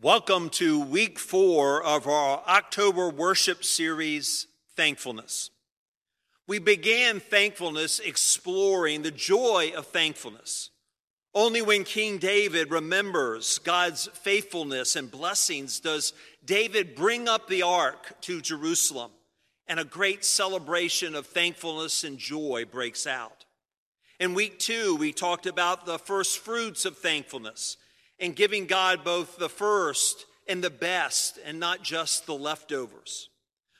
Welcome 0.00 0.50
to 0.50 0.78
week 0.78 1.18
four 1.18 1.82
of 1.82 2.06
our 2.06 2.40
October 2.46 3.10
worship 3.10 3.64
series, 3.64 4.46
Thankfulness. 4.76 5.50
We 6.46 6.60
began 6.60 7.18
thankfulness 7.18 7.98
exploring 7.98 9.02
the 9.02 9.10
joy 9.10 9.72
of 9.76 9.88
thankfulness. 9.88 10.70
Only 11.34 11.62
when 11.62 11.82
King 11.82 12.18
David 12.18 12.70
remembers 12.70 13.58
God's 13.58 14.06
faithfulness 14.14 14.94
and 14.94 15.10
blessings 15.10 15.80
does 15.80 16.12
David 16.44 16.94
bring 16.94 17.26
up 17.26 17.48
the 17.48 17.62
ark 17.64 18.20
to 18.20 18.40
Jerusalem, 18.40 19.10
and 19.66 19.80
a 19.80 19.84
great 19.84 20.24
celebration 20.24 21.16
of 21.16 21.26
thankfulness 21.26 22.04
and 22.04 22.18
joy 22.18 22.66
breaks 22.70 23.04
out. 23.04 23.46
In 24.20 24.34
week 24.34 24.60
two, 24.60 24.94
we 24.94 25.12
talked 25.12 25.46
about 25.46 25.86
the 25.86 25.98
first 25.98 26.38
fruits 26.38 26.84
of 26.84 26.98
thankfulness 26.98 27.76
and 28.20 28.34
giving 28.34 28.66
God 28.66 29.04
both 29.04 29.36
the 29.38 29.48
first 29.48 30.26
and 30.46 30.62
the 30.62 30.70
best 30.70 31.38
and 31.44 31.60
not 31.60 31.82
just 31.82 32.26
the 32.26 32.34
leftovers. 32.34 33.28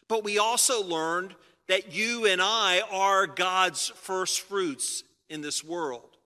But 0.07 0.25
we 0.25 0.39
also 0.39 0.83
learned 0.83 1.35
that 1.69 1.93
you 1.93 2.27
and 2.27 2.41
I 2.41 2.83
are 2.91 3.27
God's 3.27 3.89
first 3.89 4.41
fruits 4.41 5.05
in 5.29 5.41
this 5.41 5.63
world. 5.63 6.17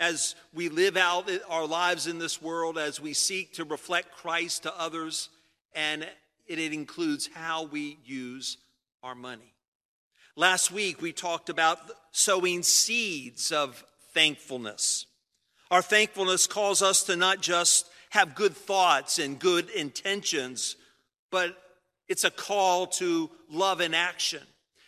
As 0.00 0.34
we 0.54 0.68
live 0.68 0.96
out 0.96 1.30
our 1.48 1.66
lives 1.66 2.06
in 2.06 2.18
this 2.18 2.40
world, 2.40 2.78
as 2.78 3.00
we 3.00 3.12
seek 3.12 3.54
to 3.54 3.64
reflect 3.64 4.16
Christ 4.16 4.62
to 4.64 4.80
others, 4.80 5.28
and 5.74 6.06
it 6.46 6.58
includes 6.58 7.28
how 7.32 7.64
we 7.64 7.98
use 8.04 8.58
our 9.02 9.14
money. 9.14 9.54
Last 10.36 10.70
week, 10.70 11.02
we 11.02 11.12
talked 11.12 11.48
about 11.48 11.78
sowing 12.12 12.62
seeds 12.62 13.50
of 13.50 13.84
thankfulness. 14.14 15.06
Our 15.70 15.82
thankfulness 15.82 16.46
calls 16.46 16.80
us 16.80 17.02
to 17.04 17.16
not 17.16 17.42
just 17.42 17.88
have 18.10 18.34
good 18.34 18.56
thoughts 18.56 19.18
and 19.18 19.38
good 19.38 19.68
intentions, 19.70 20.76
but 21.30 21.56
it's 22.08 22.24
a 22.24 22.30
call 22.30 22.86
to 22.86 23.30
love 23.50 23.80
in 23.80 23.92
action, 23.92 24.42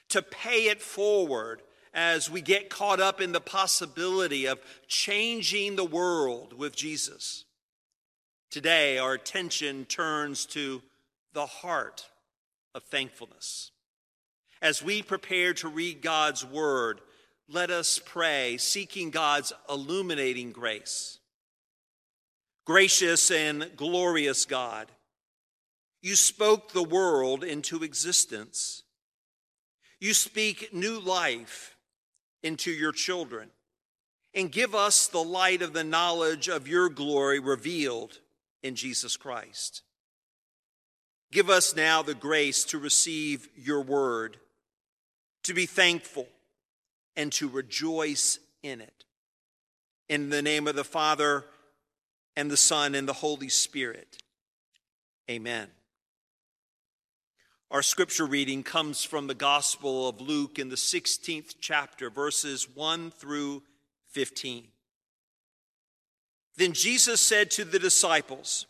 to 0.09 0.23
pay 0.23 0.69
it 0.69 0.81
forward 0.81 1.61
as 1.93 2.31
we 2.31 2.41
get 2.41 2.71
caught 2.71 3.01
up 3.01 3.21
in 3.21 3.33
the 3.33 3.41
possibility 3.41 4.47
of 4.47 4.61
changing 4.87 5.77
the 5.77 5.85
world 5.85 6.57
with 6.57 6.75
Jesus. 6.75 7.45
Today, 8.51 8.99
our 8.99 9.13
attention 9.13 9.85
turns 9.85 10.47
to 10.47 10.83
the 11.35 11.47
heart 11.47 12.09
of 12.75 12.85
thankfulness. 12.85 13.71
As 14.63 14.83
we 14.83 15.03
prepare 15.03 15.53
to 15.55 15.69
read 15.69 16.03
God's 16.03 16.45
word, 16.45 17.01
let 17.53 17.71
us 17.71 17.99
pray, 17.99 18.57
seeking 18.59 19.11
God's 19.11 19.53
illuminating 19.69 20.53
grace. 20.53 21.19
Gracious 22.65 23.31
and 23.31 23.71
glorious 23.77 24.45
God, 24.45 24.87
you 26.01 26.15
spoke 26.15 26.73
the 26.73 26.85
world 26.85 27.43
into 27.43 27.83
existence. 27.83 28.85
You 29.99 30.15
speak 30.15 30.73
new 30.73 31.01
life 31.01 31.77
into 32.43 32.71
your 32.71 32.93
children 32.93 33.51
and 34.33 34.53
give 34.53 34.75
us 34.75 35.09
the 35.09 35.23
light 35.23 35.61
of 35.61 35.73
the 35.73 35.85
knowledge 35.85 36.49
of 36.49 36.69
your 36.69 36.89
glory 36.89 37.41
revealed 37.41 38.21
in 38.63 38.77
Jesus 38.77 39.17
Christ. 39.17 39.83
Give 41.33 41.51
us 41.51 41.75
now 41.75 42.03
the 42.03 42.15
grace 42.15 42.63
to 42.65 42.79
receive 42.79 43.49
your 43.57 43.83
word, 43.83 44.37
to 45.43 45.53
be 45.53 45.67
thankful 45.67 46.29
and 47.21 47.31
to 47.31 47.51
rejoice 47.51 48.39
in 48.63 48.81
it. 48.81 49.05
In 50.09 50.31
the 50.31 50.41
name 50.41 50.67
of 50.67 50.75
the 50.75 50.85
Father, 50.85 51.45
and 52.35 52.51
the 52.51 52.57
Son, 52.57 52.95
and 52.95 53.07
the 53.07 53.13
Holy 53.13 53.51
Spirit. 53.51 54.17
Amen. 55.31 55.69
Our 57.71 57.83
scripture 57.83 58.25
reading 58.25 58.63
comes 58.63 59.05
from 59.05 59.27
the 59.27 59.35
Gospel 59.35 60.09
of 60.09 60.23
Luke 60.23 60.59
in 60.59 60.71
the 60.71 60.77
16th 60.77 61.57
chapter, 61.61 62.09
verses 62.09 62.67
1 62.75 63.11
through 63.11 63.65
15. 64.09 64.69
Then 66.57 66.73
Jesus 66.73 67.21
said 67.21 67.51
to 67.51 67.67
the 67.67 67.79
disciples, 67.79 68.65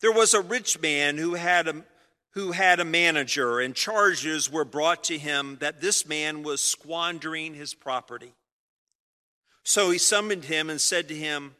There 0.00 0.12
was 0.12 0.34
a 0.34 0.40
rich 0.40 0.80
man 0.80 1.18
who 1.18 1.34
had 1.34 1.68
a 1.68 1.84
who 2.32 2.52
had 2.52 2.80
a 2.80 2.84
manager, 2.84 3.60
and 3.60 3.74
charges 3.74 4.50
were 4.50 4.64
brought 4.64 5.04
to 5.04 5.18
him 5.18 5.58
that 5.60 5.80
this 5.80 6.06
man 6.06 6.42
was 6.42 6.60
squandering 6.60 7.54
his 7.54 7.74
property. 7.74 8.32
So 9.64 9.90
he 9.90 9.98
summoned 9.98 10.44
him 10.44 10.70
and 10.70 10.80
said 10.80 11.08
to 11.08 11.14
him, 11.14 11.54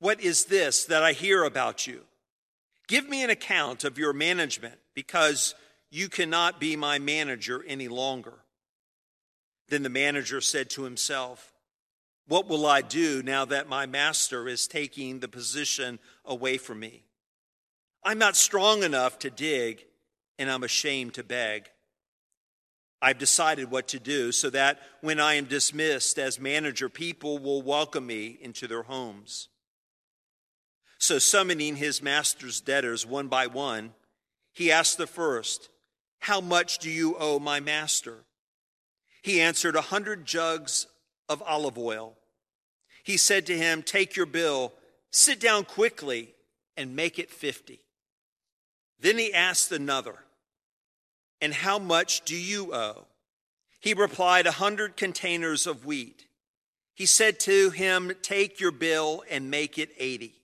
What 0.00 0.20
is 0.20 0.46
this 0.46 0.84
that 0.86 1.02
I 1.02 1.12
hear 1.12 1.44
about 1.44 1.86
you? 1.86 2.02
Give 2.88 3.08
me 3.08 3.22
an 3.22 3.30
account 3.30 3.84
of 3.84 3.98
your 3.98 4.12
management, 4.12 4.74
because 4.94 5.54
you 5.90 6.08
cannot 6.08 6.58
be 6.58 6.74
my 6.74 6.98
manager 6.98 7.64
any 7.66 7.88
longer. 7.88 8.34
Then 9.68 9.82
the 9.82 9.88
manager 9.88 10.40
said 10.40 10.70
to 10.70 10.82
himself, 10.82 11.52
What 12.26 12.48
will 12.48 12.66
I 12.66 12.80
do 12.82 13.22
now 13.22 13.44
that 13.44 13.68
my 13.68 13.86
master 13.86 14.48
is 14.48 14.66
taking 14.66 15.20
the 15.20 15.28
position 15.28 15.98
away 16.24 16.58
from 16.58 16.80
me? 16.80 17.04
I'm 18.08 18.16
not 18.16 18.36
strong 18.36 18.84
enough 18.84 19.18
to 19.18 19.28
dig, 19.28 19.84
and 20.38 20.50
I'm 20.50 20.64
ashamed 20.64 21.12
to 21.14 21.22
beg. 21.22 21.68
I've 23.02 23.18
decided 23.18 23.70
what 23.70 23.88
to 23.88 23.98
do 23.98 24.32
so 24.32 24.48
that 24.48 24.78
when 25.02 25.20
I 25.20 25.34
am 25.34 25.44
dismissed 25.44 26.18
as 26.18 26.40
manager, 26.40 26.88
people 26.88 27.38
will 27.38 27.60
welcome 27.60 28.06
me 28.06 28.38
into 28.40 28.66
their 28.66 28.84
homes. 28.84 29.48
So, 30.96 31.18
summoning 31.18 31.76
his 31.76 32.00
master's 32.02 32.62
debtors 32.62 33.04
one 33.04 33.28
by 33.28 33.46
one, 33.46 33.92
he 34.54 34.72
asked 34.72 34.96
the 34.96 35.06
first, 35.06 35.68
How 36.20 36.40
much 36.40 36.78
do 36.78 36.88
you 36.88 37.14
owe 37.20 37.38
my 37.38 37.60
master? 37.60 38.24
He 39.20 39.38
answered, 39.38 39.76
A 39.76 39.82
hundred 39.82 40.24
jugs 40.24 40.86
of 41.28 41.42
olive 41.42 41.76
oil. 41.76 42.16
He 43.04 43.18
said 43.18 43.44
to 43.44 43.58
him, 43.58 43.82
Take 43.82 44.16
your 44.16 44.24
bill, 44.24 44.72
sit 45.10 45.38
down 45.38 45.66
quickly, 45.66 46.34
and 46.74 46.96
make 46.96 47.18
it 47.18 47.30
fifty. 47.30 47.82
Then 49.00 49.18
he 49.18 49.32
asked 49.32 49.70
another, 49.72 50.16
And 51.40 51.54
how 51.54 51.78
much 51.78 52.22
do 52.22 52.36
you 52.36 52.74
owe? 52.74 53.06
He 53.80 53.94
replied, 53.94 54.46
A 54.46 54.52
hundred 54.52 54.96
containers 54.96 55.66
of 55.66 55.86
wheat. 55.86 56.26
He 56.94 57.06
said 57.06 57.38
to 57.40 57.70
him, 57.70 58.12
Take 58.22 58.60
your 58.60 58.72
bill 58.72 59.22
and 59.30 59.50
make 59.50 59.78
it 59.78 59.90
eighty. 59.98 60.34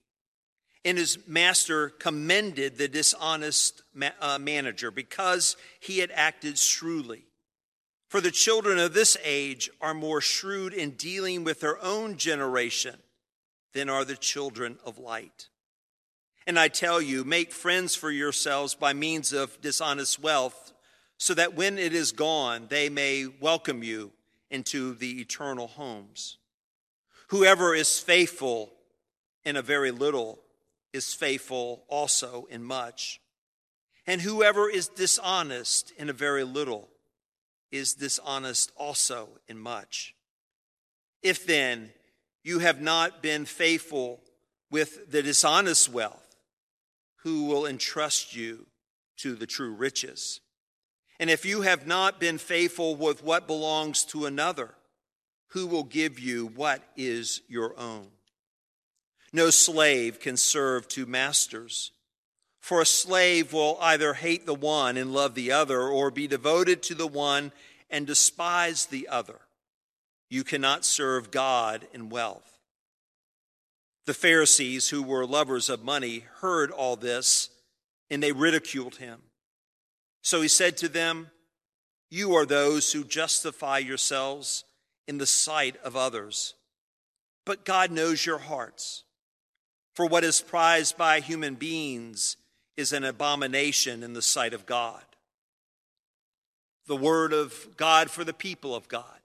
And 0.85 0.97
his 0.97 1.17
master 1.27 1.89
commended 1.89 2.77
the 2.77 2.87
dishonest 2.87 3.81
ma- 3.93 4.11
uh, 4.21 4.37
manager 4.37 4.91
because 4.91 5.57
he 5.79 5.97
had 5.97 6.11
acted 6.13 6.57
shrewdly. 6.57 7.25
For 8.07 8.21
the 8.21 8.31
children 8.31 8.77
of 8.77 8.93
this 8.93 9.17
age 9.23 9.69
are 9.81 9.93
more 9.93 10.21
shrewd 10.21 10.73
in 10.73 10.91
dealing 10.91 11.43
with 11.43 11.59
their 11.59 11.83
own 11.83 12.17
generation 12.17 12.95
than 13.73 13.89
are 13.89 14.05
the 14.05 14.15
children 14.15 14.77
of 14.85 14.97
light. 14.97 15.49
And 16.47 16.59
I 16.59 16.67
tell 16.67 17.01
you, 17.01 17.23
make 17.23 17.51
friends 17.51 17.95
for 17.95 18.11
yourselves 18.11 18.75
by 18.75 18.93
means 18.93 19.33
of 19.33 19.59
dishonest 19.61 20.19
wealth, 20.19 20.73
so 21.17 21.33
that 21.33 21.55
when 21.55 21.77
it 21.77 21.93
is 21.93 22.11
gone, 22.11 22.67
they 22.69 22.89
may 22.89 23.25
welcome 23.39 23.83
you 23.83 24.11
into 24.51 24.93
the 24.93 25.21
eternal 25.21 25.67
homes. 25.67 26.37
Whoever 27.29 27.73
is 27.73 27.99
faithful 27.99 28.71
in 29.43 29.55
a 29.55 29.61
very 29.61 29.91
little 29.91 30.39
is 30.93 31.13
faithful 31.13 31.83
also 31.87 32.47
in 32.49 32.63
much. 32.63 33.19
And 34.05 34.21
whoever 34.21 34.69
is 34.69 34.87
dishonest 34.87 35.91
in 35.97 36.09
a 36.09 36.13
very 36.13 36.43
little 36.43 36.89
is 37.71 37.95
dishonest 37.95 38.71
also 38.75 39.29
in 39.47 39.57
much. 39.57 40.13
If 41.23 41.45
then 41.47 41.89
you 42.43 42.59
have 42.59 42.79
not 42.79 43.23
been 43.23 43.45
faithful 43.45 44.21
with 44.69 45.11
the 45.11 45.23
dishonest 45.23 45.89
wealth, 45.89 46.24
who 47.25 47.45
will 47.45 47.65
entrust 47.65 48.35
you 48.35 48.67
to 49.17 49.33
the 49.33 49.47
true 49.47 49.71
riches. 49.71 50.41
And 51.19 51.27
if 51.27 51.43
you 51.43 51.61
have 51.61 51.87
not 51.87 52.19
been 52.19 52.37
faithful 52.37 52.95
with 52.95 53.23
what 53.23 53.47
belongs 53.47 54.05
to 54.05 54.27
another, 54.27 54.75
who 55.47 55.65
will 55.65 55.83
give 55.83 56.19
you 56.19 56.45
what 56.45 56.83
is 56.95 57.41
your 57.47 57.77
own? 57.79 58.09
No 59.33 59.49
slave 59.49 60.19
can 60.19 60.37
serve 60.37 60.87
two 60.87 61.07
masters. 61.07 61.91
For 62.59 62.79
a 62.79 62.85
slave 62.85 63.53
will 63.53 63.79
either 63.81 64.13
hate 64.13 64.45
the 64.45 64.53
one 64.53 64.95
and 64.95 65.11
love 65.11 65.33
the 65.33 65.51
other, 65.51 65.81
or 65.81 66.11
be 66.11 66.27
devoted 66.27 66.83
to 66.83 66.93
the 66.93 67.07
one 67.07 67.51
and 67.89 68.05
despise 68.05 68.85
the 68.85 69.07
other. 69.07 69.39
You 70.29 70.43
cannot 70.43 70.85
serve 70.85 71.31
God 71.31 71.87
and 71.91 72.11
wealth. 72.11 72.54
The 74.05 74.13
Pharisees, 74.13 74.89
who 74.89 75.01
were 75.01 75.25
lovers 75.25 75.69
of 75.69 75.83
money, 75.83 76.25
heard 76.39 76.71
all 76.71 76.95
this 76.95 77.49
and 78.09 78.21
they 78.21 78.31
ridiculed 78.31 78.97
him. 78.97 79.19
So 80.21 80.41
he 80.41 80.47
said 80.47 80.77
to 80.77 80.89
them, 80.89 81.31
You 82.09 82.35
are 82.35 82.45
those 82.45 82.91
who 82.91 83.03
justify 83.03 83.79
yourselves 83.79 84.63
in 85.07 85.17
the 85.17 85.25
sight 85.25 85.75
of 85.83 85.95
others, 85.95 86.55
but 87.45 87.65
God 87.65 87.91
knows 87.91 88.25
your 88.25 88.39
hearts. 88.39 89.03
For 89.93 90.05
what 90.05 90.23
is 90.23 90.41
prized 90.41 90.97
by 90.97 91.19
human 91.19 91.55
beings 91.55 92.37
is 92.75 92.91
an 92.91 93.05
abomination 93.05 94.03
in 94.03 94.13
the 94.13 94.21
sight 94.21 94.53
of 94.53 94.65
God. 94.65 95.03
The 96.87 96.97
word 96.97 97.33
of 97.33 97.77
God 97.77 98.11
for 98.11 98.23
the 98.23 98.33
people 98.33 98.75
of 98.75 98.87
God. 98.87 99.19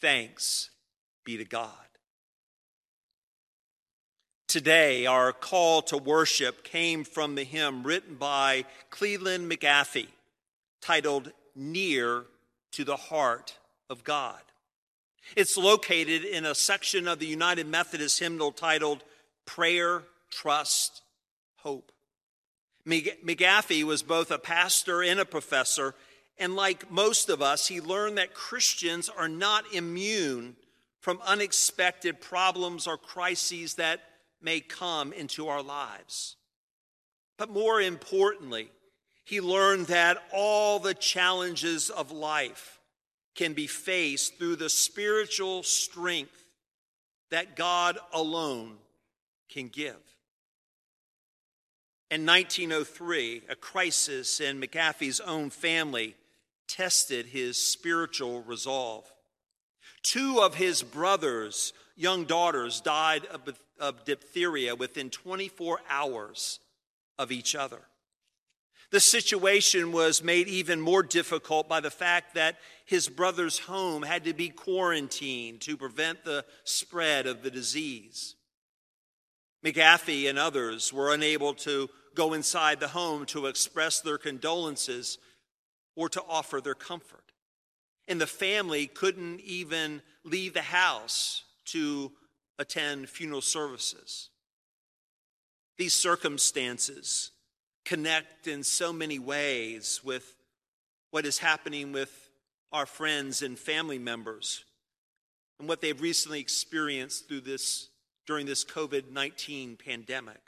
Thanks 0.00 0.70
be 1.24 1.36
to 1.36 1.44
God. 1.44 1.83
Today, 4.54 5.04
our 5.04 5.32
call 5.32 5.82
to 5.82 5.96
worship 5.96 6.62
came 6.62 7.02
from 7.02 7.34
the 7.34 7.42
hymn 7.42 7.82
written 7.82 8.14
by 8.14 8.66
Cleland 8.88 9.50
McAfee 9.50 10.06
titled 10.80 11.32
Near 11.56 12.26
to 12.70 12.84
the 12.84 12.94
Heart 12.94 13.58
of 13.90 14.04
God. 14.04 14.38
It's 15.34 15.56
located 15.56 16.24
in 16.24 16.44
a 16.44 16.54
section 16.54 17.08
of 17.08 17.18
the 17.18 17.26
United 17.26 17.66
Methodist 17.66 18.20
hymnal 18.20 18.52
titled 18.52 19.02
Prayer, 19.44 20.04
Trust, 20.30 21.02
Hope. 21.56 21.90
McAfee 22.86 23.82
was 23.82 24.04
both 24.04 24.30
a 24.30 24.38
pastor 24.38 25.02
and 25.02 25.18
a 25.18 25.24
professor, 25.24 25.96
and 26.38 26.54
like 26.54 26.88
most 26.92 27.28
of 27.28 27.42
us, 27.42 27.66
he 27.66 27.80
learned 27.80 28.18
that 28.18 28.34
Christians 28.34 29.08
are 29.08 29.28
not 29.28 29.74
immune 29.74 30.54
from 31.00 31.18
unexpected 31.26 32.20
problems 32.20 32.86
or 32.86 32.96
crises 32.96 33.74
that 33.74 34.00
may 34.44 34.60
come 34.60 35.12
into 35.12 35.48
our 35.48 35.62
lives. 35.62 36.36
But 37.38 37.50
more 37.50 37.80
importantly, 37.80 38.70
he 39.24 39.40
learned 39.40 39.86
that 39.86 40.22
all 40.32 40.78
the 40.78 40.94
challenges 40.94 41.90
of 41.90 42.12
life 42.12 42.78
can 43.34 43.54
be 43.54 43.66
faced 43.66 44.38
through 44.38 44.56
the 44.56 44.68
spiritual 44.68 45.62
strength 45.62 46.44
that 47.30 47.56
God 47.56 47.98
alone 48.12 48.76
can 49.48 49.68
give. 49.68 49.96
In 52.10 52.26
1903, 52.26 53.42
a 53.48 53.56
crisis 53.56 54.38
in 54.38 54.60
McAfee's 54.60 55.20
own 55.20 55.50
family 55.50 56.14
tested 56.68 57.26
his 57.26 57.60
spiritual 57.60 58.42
resolve. 58.42 59.10
Two 60.04 60.40
of 60.42 60.54
his 60.54 60.82
brothers' 60.82 61.72
young 61.96 62.26
daughters 62.26 62.80
died 62.80 63.26
of, 63.80 64.04
diphtheria 64.04 64.76
within 64.76 65.10
24 65.10 65.80
hours 65.88 66.60
of 67.18 67.32
each 67.32 67.54
other. 67.54 67.80
The 68.90 69.00
situation 69.00 69.90
was 69.90 70.22
made 70.22 70.46
even 70.46 70.80
more 70.80 71.02
difficult 71.02 71.68
by 71.68 71.80
the 71.80 71.90
fact 71.90 72.34
that 72.34 72.58
his 72.84 73.08
brother's 73.08 73.58
home 73.58 74.02
had 74.02 74.24
to 74.24 74.34
be 74.34 74.50
quarantined 74.50 75.62
to 75.62 75.76
prevent 75.76 76.24
the 76.24 76.44
spread 76.62 77.26
of 77.26 77.42
the 77.42 77.50
disease. 77.50 78.36
McAfee 79.64 80.28
and 80.28 80.38
others 80.38 80.92
were 80.92 81.12
unable 81.12 81.54
to 81.54 81.88
go 82.14 82.34
inside 82.34 82.78
the 82.78 82.88
home 82.88 83.24
to 83.26 83.46
express 83.46 84.00
their 84.00 84.18
condolences 84.18 85.18
or 85.96 86.08
to 86.10 86.22
offer 86.28 86.60
their 86.60 86.74
comfort. 86.74 87.32
And 88.06 88.20
the 88.20 88.26
family 88.26 88.86
couldn't 88.86 89.40
even 89.40 90.02
leave 90.24 90.54
the 90.54 90.62
house 90.62 91.44
to 91.66 92.12
attend 92.58 93.08
funeral 93.08 93.40
services. 93.40 94.28
These 95.76 95.94
circumstances 95.94 97.30
connect 97.84 98.46
in 98.46 98.62
so 98.62 98.92
many 98.92 99.18
ways 99.18 100.00
with 100.04 100.36
what 101.10 101.26
is 101.26 101.38
happening 101.38 101.92
with 101.92 102.30
our 102.72 102.86
friends 102.86 103.42
and 103.42 103.58
family 103.58 103.98
members 103.98 104.64
and 105.58 105.68
what 105.68 105.80
they've 105.80 106.00
recently 106.00 106.40
experienced 106.40 107.28
through 107.28 107.40
this 107.40 107.88
during 108.26 108.46
this 108.46 108.64
COVID 108.64 109.10
19 109.10 109.76
pandemic. 109.76 110.40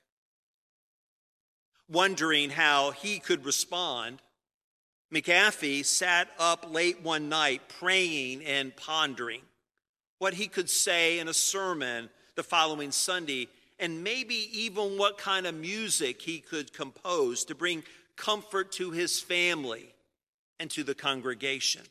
Wondering 1.89 2.51
how 2.51 2.91
he 2.91 3.21
could 3.21 3.45
respond, 3.45 4.21
McAfee 5.13 5.85
sat 5.85 6.29
up 6.39 6.67
late 6.73 7.01
one 7.03 7.29
night 7.29 7.63
praying 7.69 8.45
and 8.45 8.75
pondering 8.77 9.43
what 10.19 10.35
he 10.35 10.49
could 10.49 10.69
say 10.71 11.19
in 11.19 11.29
a 11.29 11.35
sermon 11.35 12.09
the 12.35 12.43
following 12.43 12.91
Sunday, 12.91 13.49
and 13.79 14.03
maybe 14.03 14.49
even 14.53 14.99
what 14.99 15.19
kind 15.19 15.47
of 15.47 15.55
music 15.55 16.23
he 16.23 16.39
could 16.39 16.73
compose 16.73 17.45
to 17.45 17.55
bring 17.55 17.83
comfort 18.17 18.73
to 18.73 18.91
his 18.91 19.21
family 19.21 19.95
and 20.59 20.71
to 20.71 20.83
the 20.83 20.95
congregation. 20.95 21.83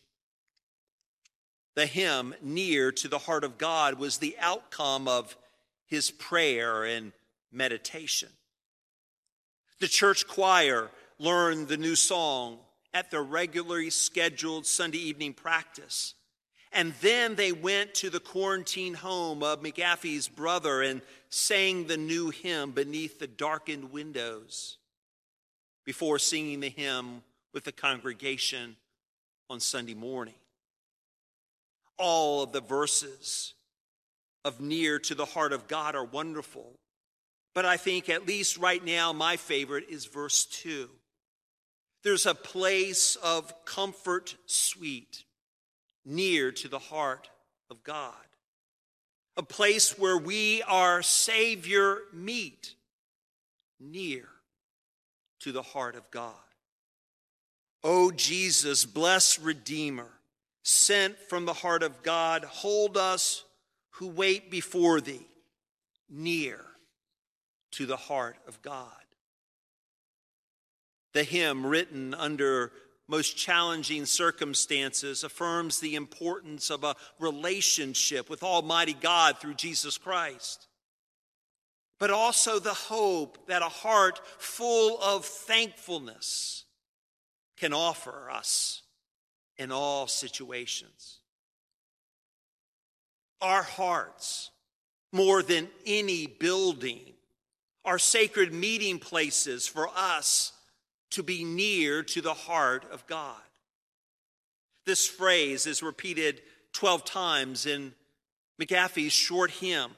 The 1.75 1.85
hymn, 1.85 2.33
Near 2.41 2.91
to 2.93 3.07
the 3.07 3.19
Heart 3.19 3.43
of 3.43 3.57
God, 3.57 3.99
was 3.99 4.17
the 4.17 4.35
outcome 4.39 5.07
of 5.07 5.35
his 5.85 6.09
prayer 6.09 6.83
and 6.83 7.11
meditation. 7.51 8.29
The 9.79 9.87
church 9.87 10.27
choir 10.27 10.89
learned 11.19 11.67
the 11.67 11.77
new 11.77 11.95
song 11.95 12.59
at 12.95 13.11
their 13.11 13.21
regularly 13.21 13.89
scheduled 13.89 14.65
Sunday 14.65 14.99
evening 14.99 15.33
practice. 15.33 16.13
And 16.71 16.93
then 17.01 17.35
they 17.35 17.51
went 17.51 17.93
to 17.95 18.09
the 18.09 18.21
quarantine 18.21 18.93
home 18.93 19.43
of 19.43 19.61
McAfee's 19.61 20.29
brother 20.29 20.81
and 20.81 21.01
sang 21.29 21.87
the 21.87 21.97
new 21.97 22.29
hymn 22.29 22.71
beneath 22.71 23.19
the 23.19 23.27
darkened 23.27 23.91
windows 23.91 24.77
before 25.83 26.19
singing 26.19 26.61
the 26.61 26.69
hymn 26.69 27.21
with 27.53 27.65
the 27.65 27.73
congregation 27.73 28.77
on 29.49 29.59
Sunday 29.59 29.93
morning. 29.93 30.33
All 31.97 32.43
of 32.43 32.53
the 32.53 32.61
verses 32.61 33.55
of 34.45 34.61
near 34.61 34.99
to 34.99 35.15
the 35.15 35.25
heart 35.25 35.51
of 35.51 35.67
God 35.67 35.95
are 35.95 36.05
wonderful. 36.05 36.79
But 37.53 37.65
I 37.65 37.75
think, 37.75 38.07
at 38.09 38.25
least 38.25 38.57
right 38.57 38.83
now, 38.83 39.11
my 39.11 39.35
favorite 39.35 39.85
is 39.89 40.05
verse 40.05 40.45
2. 40.45 40.89
There's 42.05 42.27
a 42.27 42.35
place 42.35 43.15
of 43.15 43.65
comfort 43.65 44.35
sweet 44.45 45.23
near 46.05 46.51
to 46.51 46.67
the 46.67 46.77
heart 46.77 47.31
of 47.71 47.83
God, 47.83 48.13
a 49.35 49.41
place 49.41 49.97
where 49.97 50.15
we, 50.15 50.61
our 50.67 51.01
Savior, 51.01 51.97
meet 52.13 52.75
near 53.79 54.27
to 55.39 55.51
the 55.51 55.63
heart 55.63 55.95
of 55.95 56.11
God. 56.11 56.33
O 57.83 58.11
Jesus, 58.11 58.85
blessed 58.85 59.39
Redeemer, 59.39 60.11
sent 60.61 61.17
from 61.17 61.45
the 61.45 61.53
heart 61.53 61.81
of 61.81 62.03
God, 62.03 62.43
hold 62.43 62.97
us 62.97 63.45
who 63.93 64.09
wait 64.09 64.51
before 64.51 65.01
thee 65.01 65.25
near 66.07 66.63
to 67.71 67.87
the 67.87 67.97
heart 67.97 68.37
of 68.47 68.61
God. 68.61 69.04
The 71.15 71.23
hymn, 71.23 71.65
written 71.65 72.13
under 72.13 72.73
most 73.07 73.37
challenging 73.37 74.05
circumstances, 74.05 75.23
affirms 75.23 75.79
the 75.79 75.95
importance 75.95 76.69
of 76.69 76.83
a 76.83 76.97
relationship 77.19 78.29
with 78.29 78.43
Almighty 78.43 78.97
God 78.99 79.37
through 79.37 79.53
Jesus 79.53 79.97
Christ, 79.97 80.67
but 81.99 82.11
also 82.11 82.59
the 82.59 82.73
hope 82.73 83.47
that 83.47 83.61
a 83.61 83.69
heart 83.69 84.19
full 84.39 85.01
of 85.01 85.23
thankfulness 85.23 86.65
can 87.55 87.71
offer 87.71 88.29
us 88.29 88.81
in 89.57 89.71
all 89.71 90.07
situations. 90.07 91.19
Our 93.39 93.63
hearts 93.63 94.51
more 95.13 95.41
than 95.41 95.69
any 95.85 96.27
building 96.27 97.13
are 97.85 97.99
sacred 97.99 98.53
meeting 98.53 98.99
places 98.99 99.65
for 99.65 99.87
us 99.95 100.51
to 101.15 101.23
be 101.23 101.43
near 101.43 102.03
to 102.03 102.21
the 102.21 102.33
heart 102.33 102.85
of 102.91 103.05
God. 103.07 103.35
This 104.85 105.07
phrase 105.07 105.65
is 105.67 105.83
repeated 105.83 106.41
12 106.73 107.03
times 107.03 107.65
in 107.65 107.93
McAfee's 108.61 109.11
short 109.11 109.51
hymn, 109.51 109.91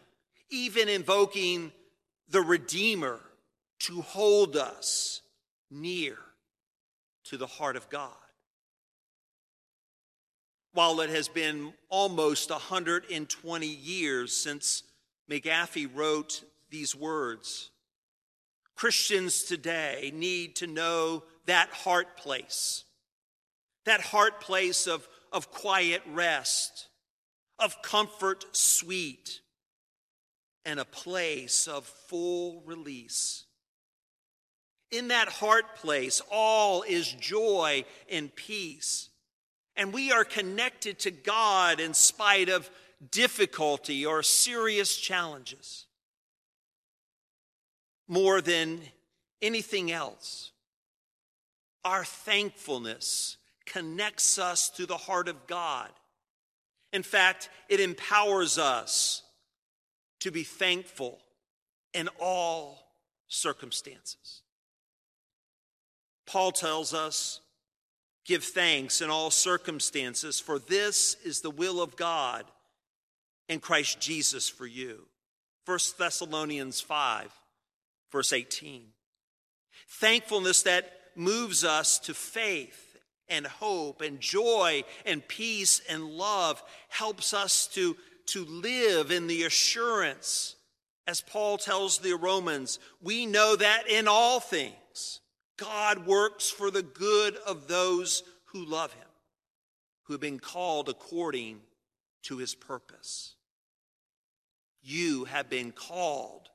even 0.50 0.90
invoking 0.90 1.72
the 2.30 2.42
Redeemer 2.42 3.20
to 3.80 4.02
hold 4.02 4.56
us 4.56 5.22
near 5.70 6.18
to 7.26 7.38
the 7.38 7.48
heart 7.48 7.76
of 7.76 7.90
God 7.90 8.12
while 10.78 11.02
it 11.02 11.10
has 11.10 11.28
been 11.28 11.74
almost 11.90 12.52
120 12.52 13.66
years 13.66 14.32
since 14.32 14.84
McAfee 15.28 15.90
wrote 15.92 16.44
these 16.70 16.96
words, 16.96 17.72
Christians 18.78 19.44
today 19.44 20.12
need 20.16 20.56
to 20.58 20.68
know 20.68 21.24
that 21.46 21.70
heart 21.70 22.16
place, 22.16 22.86
that 23.86 24.00
heart 24.00 24.40
place 24.40 24.88
of, 24.88 25.06
of 25.34 25.52
quiet 25.52 26.02
rest, 26.14 26.88
of 27.60 27.82
comfort 27.82 28.46
sweet, 28.54 29.42
and 30.64 30.80
a 30.80 30.86
place 30.86 31.68
of 31.68 31.86
full 31.86 32.62
release. 32.66 33.44
In 34.92 35.10
that 35.10 35.28
heart 35.28 35.76
place, 35.76 36.22
all 36.32 36.84
is 36.84 37.12
joy 37.12 37.84
and 38.10 38.34
peace 38.34 39.10
and 39.78 39.94
we 39.94 40.12
are 40.12 40.26
connected 40.26 41.00
to 41.00 41.12
God 41.12 41.80
in 41.80 41.94
spite 41.94 42.50
of 42.50 42.70
difficulty 43.12 44.06
or 44.06 44.24
serious 44.24 44.98
challenges. 44.98 45.86
More 48.08 48.42
than 48.42 48.82
anything 49.42 49.92
else, 49.92 50.52
our 51.84 52.04
thankfulness 52.04 53.38
connects 53.66 54.40
us 54.40 54.70
to 54.72 54.86
the 54.86 54.98
heart 54.98 55.28
of 55.28 55.48
God. 55.48 55.90
In 56.94 57.04
fact, 57.04 57.50
it 57.70 57.80
empowers 57.80 58.58
us 58.58 59.24
to 60.22 60.32
be 60.32 60.44
thankful 60.44 61.20
in 61.94 62.10
all 62.20 62.80
circumstances. 63.28 64.42
Paul 66.26 66.52
tells 66.52 66.94
us, 66.94 67.42
give 68.26 68.44
thanks 68.44 69.02
in 69.02 69.10
all 69.10 69.32
circumstances, 69.32 70.40
for 70.40 70.60
this 70.60 71.16
is 71.24 71.42
the 71.42 71.50
will 71.50 71.82
of 71.82 71.96
God 71.96 72.46
in 73.48 73.60
Christ 73.60 74.00
Jesus 74.00 74.50
for 74.50 74.66
you. 74.66 75.08
1 75.66 75.80
Thessalonians 75.98 76.82
5, 76.82 77.32
verse 78.12 78.34
18. 78.34 78.84
Thankfulness 79.90 80.64
that 80.64 80.92
moves 81.16 81.64
us 81.64 82.00
to 82.00 82.14
faith 82.14 82.98
and 83.30 83.46
hope 83.46 84.02
and 84.02 84.20
joy 84.20 84.84
and 85.06 85.28
peace 85.28 85.82
and 85.90 86.06
love 86.06 86.62
helps 86.90 87.34
us 87.34 87.68
to, 87.68 87.96
to 88.28 88.46
live 88.46 89.12
in 89.12 89.28
the 89.28 89.44
assurance, 89.44 90.56
as 91.06 91.22
Paul 91.22 91.58
tells 91.58 92.00
the 92.00 92.14
Romans, 92.14 92.80
we 93.02 93.26
know 93.26 93.56
that 93.56 93.90
in 93.90 94.08
all 94.08 94.40
things 94.40 95.22
God 95.58 96.06
works 96.06 96.50
for 96.50 96.70
the 96.70 96.84
good 96.84 97.36
of 97.48 97.68
those 97.68 98.24
who 98.52 98.64
love 98.64 98.94
him, 98.94 99.08
who 100.04 100.14
have 100.14 100.22
been 100.22 100.40
called 100.40 100.88
according 100.88 101.62
to 102.24 102.38
his 102.38 102.54
purpose. 102.54 103.36
You 104.82 105.26
have 105.26 105.50
been 105.50 105.72
called 105.72 106.50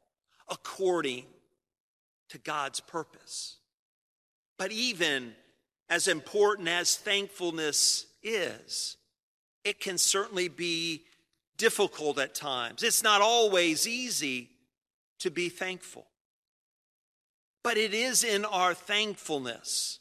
according 0.48 1.26
to 2.32 2.38
God's 2.38 2.80
purpose. 2.80 3.56
But 4.58 4.72
even 4.72 5.34
as 5.90 6.08
important 6.08 6.66
as 6.66 6.96
thankfulness 6.96 8.06
is, 8.22 8.96
it 9.64 9.80
can 9.80 9.98
certainly 9.98 10.48
be 10.48 11.02
difficult 11.58 12.18
at 12.18 12.34
times. 12.34 12.82
It's 12.82 13.02
not 13.02 13.20
always 13.20 13.86
easy 13.86 14.48
to 15.20 15.30
be 15.30 15.50
thankful. 15.50 16.06
But 17.62 17.76
it 17.76 17.92
is 17.92 18.24
in 18.24 18.46
our 18.46 18.72
thankfulness, 18.72 20.00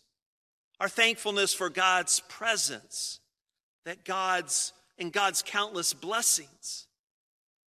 our 0.80 0.90
thankfulness 0.90 1.54
for 1.54 1.70
God's 1.70 2.22
presence, 2.22 3.20
that 3.84 4.06
God's 4.06 4.72
and 4.98 5.12
God's 5.12 5.44
countless 5.46 5.94
blessings 5.94 6.88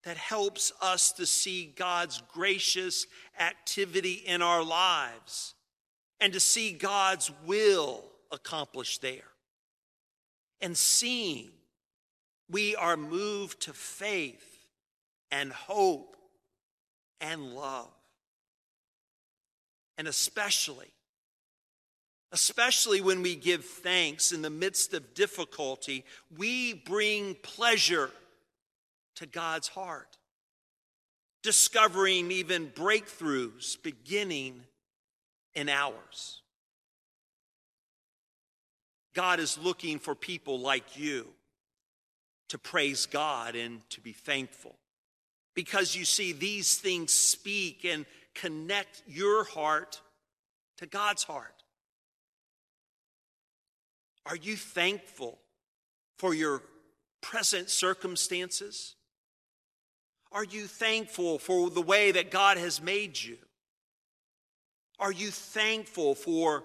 that 0.03 0.17
helps 0.17 0.71
us 0.81 1.11
to 1.13 1.25
see 1.25 1.73
God's 1.75 2.21
gracious 2.33 3.07
activity 3.39 4.23
in 4.25 4.41
our 4.41 4.63
lives 4.63 5.53
and 6.19 6.33
to 6.33 6.39
see 6.39 6.71
God's 6.73 7.31
will 7.45 8.03
accomplished 8.31 9.01
there. 9.01 9.31
And 10.61 10.77
seeing 10.77 11.49
we 12.49 12.75
are 12.75 12.97
moved 12.97 13.61
to 13.61 13.73
faith 13.73 14.65
and 15.31 15.51
hope 15.51 16.15
and 17.21 17.53
love 17.53 17.89
and 19.97 20.07
especially, 20.07 20.91
especially 22.31 23.01
when 23.01 23.21
we 23.21 23.35
give 23.35 23.63
thanks 23.63 24.31
in 24.31 24.41
the 24.41 24.49
midst 24.49 24.93
of 24.93 25.13
difficulty, 25.13 26.03
we 26.35 26.73
bring 26.73 27.35
pleasure 27.35 28.09
to 29.15 29.25
God's 29.25 29.67
heart, 29.67 30.17
discovering 31.41 32.31
even 32.31 32.67
breakthroughs 32.67 33.81
beginning 33.81 34.63
in 35.53 35.69
ours. 35.69 36.41
God 39.13 39.39
is 39.39 39.57
looking 39.57 39.99
for 39.99 40.15
people 40.15 40.59
like 40.59 40.97
you 40.97 41.27
to 42.49 42.57
praise 42.57 43.05
God 43.05 43.55
and 43.55 43.87
to 43.91 44.01
be 44.01 44.11
thankful. 44.11 44.75
Because 45.55 45.95
you 45.95 46.05
see, 46.05 46.33
these 46.33 46.77
things 46.77 47.13
speak 47.13 47.85
and 47.85 48.05
connect 48.33 49.03
your 49.07 49.43
heart 49.43 50.01
to 50.77 50.85
God's 50.85 51.23
heart? 51.23 51.63
Are 54.25 54.35
you 54.35 54.55
thankful 54.55 55.37
for 56.17 56.33
your 56.33 56.61
present 57.21 57.69
circumstances? 57.69 58.95
Are 60.33 60.43
you 60.43 60.65
thankful 60.65 61.37
for 61.37 61.69
the 61.69 61.81
way 61.81 62.11
that 62.11 62.31
God 62.31 62.57
has 62.57 62.81
made 62.81 63.21
you? 63.21 63.37
Are 64.99 65.11
you 65.11 65.29
thankful 65.29 66.15
for 66.15 66.63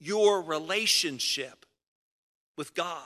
your 0.00 0.40
relationship 0.40 1.66
with 2.56 2.74
God? 2.74 2.96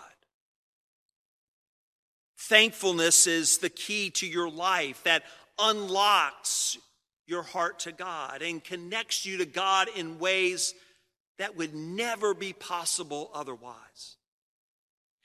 Thankfulness 2.38 3.26
is 3.26 3.58
the 3.58 3.68
key 3.68 4.10
to 4.10 4.26
your 4.26 4.48
life 4.48 5.02
that 5.02 5.24
unlocks 5.58 6.78
your 7.26 7.42
heart 7.42 7.80
to 7.80 7.92
God 7.92 8.42
and 8.42 8.62
connects 8.62 9.26
you 9.26 9.38
to 9.38 9.46
God 9.46 9.88
in 9.96 10.20
ways 10.20 10.74
that 11.38 11.56
would 11.56 11.74
never 11.74 12.32
be 12.32 12.52
possible 12.52 13.30
otherwise. 13.34 14.16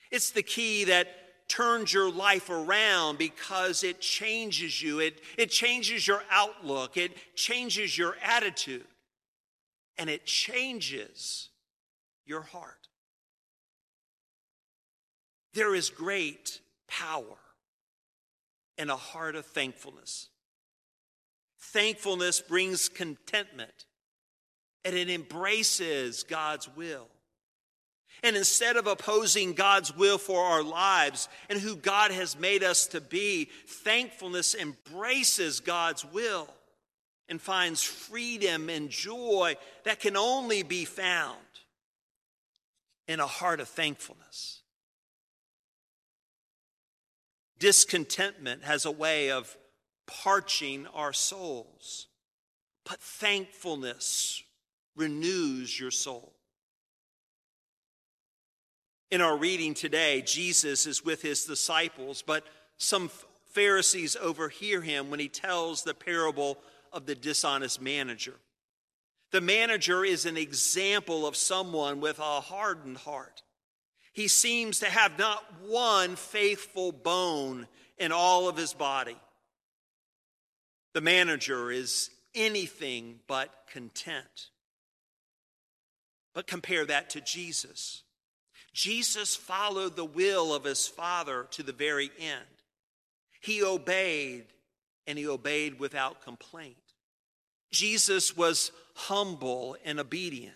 It's 0.10 0.32
the 0.32 0.44
key 0.44 0.86
that 0.86 1.08
turns 1.52 1.92
your 1.92 2.10
life 2.10 2.50
around 2.50 3.18
because 3.18 3.84
it 3.84 4.00
changes 4.00 4.82
you, 4.82 5.00
it, 5.00 5.20
it 5.38 5.52
changes 5.52 6.08
your 6.08 6.24
outlook, 6.32 6.96
it 6.96 7.12
changes 7.36 7.98
your 7.98 8.16
attitude, 8.24 8.86
and 9.98 10.10
it 10.10 10.26
changes 10.26 11.50
your 12.26 12.42
heart. 12.42 12.88
There 15.54 15.76
is 15.76 15.90
great 15.90 16.62
power 16.88 17.38
in 18.78 18.90
a 18.90 18.96
heart 18.96 19.36
of 19.36 19.46
thankfulness. 19.46 20.30
Thankfulness 21.60 22.40
brings 22.40 22.88
contentment 22.88 23.86
and 24.86 24.96
it 24.96 25.10
embraces 25.10 26.24
God's 26.24 26.70
will. 26.78 27.08
And 28.24 28.36
instead 28.36 28.78
of 28.78 28.86
opposing 28.86 29.54
God's 29.54 29.96
will 29.96 30.18
for 30.18 30.44
our 30.44 30.62
lives 30.64 31.28
and 31.50 31.60
who 31.60 31.76
God 31.76 32.12
has 32.12 32.38
made 32.38 32.64
us 32.64 32.86
to 32.88 33.02
be, 33.02 33.50
thankfulness 33.66 34.54
embraces 34.54 35.60
God's 35.60 36.06
will 36.06 36.48
and 37.28 37.42
finds 37.42 37.82
freedom 37.82 38.70
and 38.70 38.90
joy 38.90 39.56
that 39.86 40.00
can 40.00 40.16
only 40.16 40.62
be 40.62 40.86
found 40.86 41.38
in 43.08 43.20
a 43.20 43.28
heart 43.28 43.60
of 43.60 43.68
thankfulness. 43.68 44.62
Discontentment 47.58 48.64
has 48.64 48.86
a 48.86 48.92
way 48.92 49.32
of 49.32 49.58
parching 50.08 50.88
our 50.88 51.14
souls. 51.14 52.08
But 52.86 53.00
thankfulness 53.00 54.44
renews 54.96 55.80
your 55.80 55.92
soul. 55.92 56.34
In 59.12 59.20
our 59.20 59.36
reading 59.36 59.74
today, 59.74 60.22
Jesus 60.22 60.88
is 60.88 61.04
with 61.04 61.22
his 61.22 61.44
disciples, 61.44 62.22
but 62.22 62.46
some 62.78 63.12
Pharisees 63.52 64.16
overhear 64.16 64.82
him 64.82 65.10
when 65.10 65.20
he 65.20 65.28
tells 65.28 65.84
the 65.84 65.94
parable 65.94 66.58
of 66.94 67.06
the 67.06 67.16
dishonest 67.16 67.82
manager. 67.82 68.36
The 69.32 69.42
manager 69.42 70.06
is 70.06 70.26
an 70.26 70.38
example 70.38 71.28
of 71.28 71.36
someone 71.36 72.00
with 72.00 72.20
a 72.20 72.40
hardened 72.40 72.98
heart. 72.98 73.44
He 74.14 74.30
seems 74.30 74.80
to 74.80 74.90
have 74.90 75.20
not 75.20 75.44
one 75.68 76.16
faithful 76.16 76.94
bone 76.94 77.68
in 77.98 78.14
all 78.14 78.48
of 78.48 78.56
his 78.56 78.74
body. 78.74 79.18
The 80.94 81.02
manager 81.02 81.70
is 81.70 82.10
anything 82.34 83.20
but 83.28 83.50
content. 83.70 84.50
But 86.34 86.48
compare 86.48 86.86
that 86.86 87.10
to 87.12 87.22
Jesus. 87.22 88.04
Jesus 88.74 89.36
followed 89.36 89.96
the 89.96 90.06
will 90.06 90.54
of 90.54 90.64
his 90.64 90.88
Father 90.88 91.48
to 91.52 91.64
the 91.64 91.74
very 91.74 92.10
end. 92.20 92.46
He 93.42 93.64
obeyed, 93.64 94.46
and 95.08 95.18
he 95.18 95.28
obeyed 95.28 95.80
without 95.80 96.24
complaint. 96.24 96.76
Jesus 97.72 98.36
was 98.36 98.72
humble 98.94 99.76
and 99.84 100.00
obedient. 100.00 100.56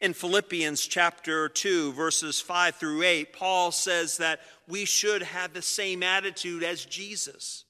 In 0.00 0.14
Philippians 0.14 0.86
chapter 0.86 1.48
2, 1.48 1.92
verses 1.92 2.40
5 2.40 2.76
through 2.76 3.02
8, 3.02 3.32
Paul 3.32 3.70
says 3.70 4.16
that 4.16 4.40
we 4.66 4.84
should 4.84 5.22
have 5.22 5.52
the 5.52 5.62
same 5.62 6.02
attitude 6.02 6.62
as 6.62 6.84
Jesus. 6.84 7.64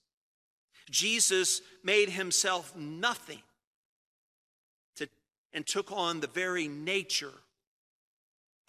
Jesus 0.90 1.60
made 1.82 2.08
himself 2.08 2.74
nothing 2.76 3.42
to, 4.96 5.08
and 5.52 5.66
took 5.66 5.90
on 5.90 6.20
the 6.20 6.28
very 6.28 6.68
nature 6.68 7.32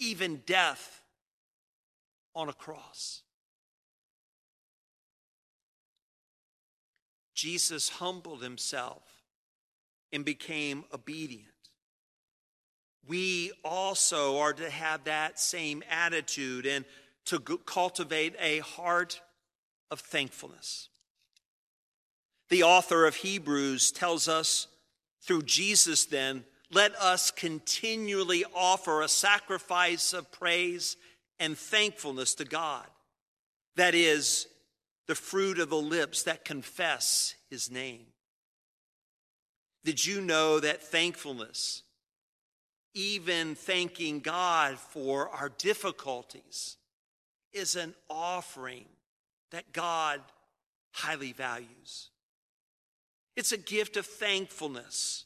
even 0.00 0.42
death 0.46 1.02
on 2.34 2.48
a 2.48 2.52
cross. 2.52 3.22
Jesus 7.34 7.88
humbled 7.88 8.42
himself 8.42 9.02
and 10.12 10.24
became 10.24 10.84
obedient. 10.92 11.46
We 13.08 13.52
also 13.64 14.38
are 14.38 14.52
to 14.52 14.68
have 14.68 15.04
that 15.04 15.38
same 15.38 15.82
attitude 15.88 16.66
and 16.66 16.84
to 17.26 17.38
cultivate 17.38 18.34
a 18.38 18.58
heart 18.58 19.20
of 19.90 20.00
thankfulness. 20.00 20.88
The 22.50 22.62
author 22.62 23.06
of 23.06 23.16
Hebrews 23.16 23.92
tells 23.92 24.28
us 24.28 24.66
through 25.22 25.42
Jesus, 25.42 26.04
then, 26.04 26.44
let 26.70 26.94
us 26.96 27.30
continually 27.30 28.44
offer 28.54 29.02
a 29.02 29.08
sacrifice 29.08 30.12
of 30.12 30.30
praise 30.30 30.96
and 31.38 31.58
thankfulness 31.58 32.34
to 32.36 32.44
God. 32.44 32.86
That 33.76 33.94
is, 33.94 34.46
the 35.06 35.14
fruit 35.16 35.58
of 35.58 35.70
the 35.70 35.76
lips 35.76 36.22
that 36.22 36.44
confess 36.44 37.34
his 37.48 37.70
name. 37.70 38.06
Did 39.84 40.06
you 40.06 40.20
know 40.20 40.60
that 40.60 40.82
thankfulness, 40.82 41.82
even 42.94 43.56
thanking 43.56 44.20
God 44.20 44.78
for 44.78 45.28
our 45.30 45.48
difficulties, 45.48 46.76
is 47.52 47.74
an 47.74 47.94
offering 48.08 48.84
that 49.50 49.72
God 49.72 50.20
highly 50.92 51.32
values? 51.32 52.10
It's 53.34 53.50
a 53.50 53.58
gift 53.58 53.96
of 53.96 54.06
thankfulness 54.06 55.24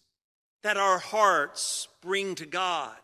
that 0.64 0.76
our 0.76 0.99
hearts 0.99 1.87
bring 2.00 2.35
to 2.35 2.47
God. 2.47 2.97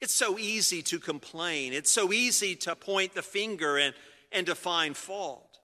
It's 0.00 0.14
so 0.14 0.38
easy 0.38 0.82
to 0.82 0.98
complain. 0.98 1.72
It's 1.72 1.90
so 1.90 2.12
easy 2.12 2.56
to 2.56 2.74
point 2.74 3.14
the 3.14 3.22
finger 3.22 3.78
and 3.78 3.94
and 4.32 4.46
to 4.46 4.54
find 4.54 4.96
fault, 4.96 5.58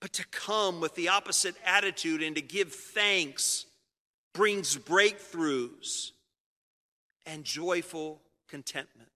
but 0.00 0.12
to 0.14 0.26
come 0.28 0.80
with 0.80 0.94
the 0.94 1.08
opposite 1.08 1.54
attitude 1.64 2.22
and 2.22 2.36
to 2.36 2.42
give 2.42 2.72
thanks 2.72 3.66
brings 4.32 4.76
breakthroughs 4.76 6.12
and 7.26 7.44
joyful 7.44 8.20
contentment. 8.48 9.10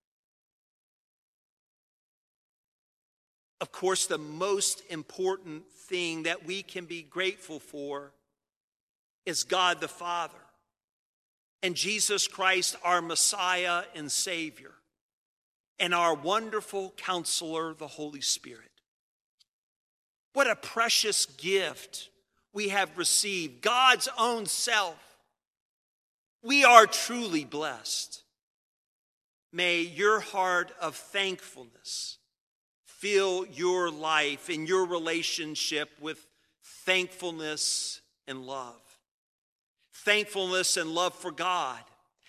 Of 3.61 3.71
course, 3.71 4.07
the 4.07 4.19
most 4.19 4.83
important 4.91 5.71
thing 5.71 6.25
that 6.25 6.45
we 6.45 6.63
can 6.63 6.85
be 6.85 7.03
grateful 7.03 7.61
for 7.61 8.13
is 9.27 9.45
God 9.45 9.81
the 9.81 9.89
Father 9.89 10.35
and 11.63 11.75
Jesus 11.75 12.27
Christ, 12.27 12.77
our 12.83 13.01
Messiah 13.01 13.85
and 13.95 14.11
Savior 14.11 14.73
and 15.79 15.95
our 15.95 16.15
wonderful 16.15 16.93
counselor, 16.97 17.75
the 17.75 17.87
Holy 17.87 18.21
Spirit. 18.21 18.71
What 20.33 20.49
a 20.49 20.57
precious 20.57 21.27
gift 21.27 22.09
we 22.53 22.69
have 22.69 22.97
received 22.97 23.63
God's 23.63 24.09
own 24.19 24.47
self. 24.47 24.97
We 26.43 26.65
are 26.65 26.87
truly 26.87 27.45
blessed. 27.45 28.23
May 29.53 29.81
your 29.81 30.21
heart 30.21 30.73
of 30.81 30.97
thankfulness 30.97 32.19
fill 32.87 33.47
your 33.47 33.91
life 33.91 34.49
and 34.49 34.67
your 34.67 34.87
relationship 34.87 35.91
with 36.01 36.27
thankfulness 36.63 38.01
and 38.27 38.47
love. 38.47 38.81
Thankfulness 40.05 40.77
and 40.77 40.91
love 40.91 41.15
for 41.15 41.31
God, 41.31 41.81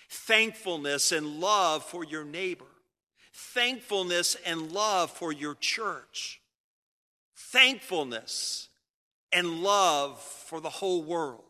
thankfulness 0.09 1.11
and 1.11 1.39
love 1.39 1.83
for 1.83 2.03
your 2.03 2.23
neighbor 2.23 2.65
thankfulness 3.33 4.37
and 4.45 4.71
love 4.71 5.11
for 5.11 5.31
your 5.31 5.55
church, 5.55 6.39
thankfulness 7.35 8.69
and 9.31 9.63
love 9.63 10.21
for 10.21 10.61
the 10.61 10.69
whole 10.69 11.03
world. 11.03 11.41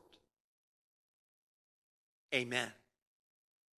Amen. 2.33 2.71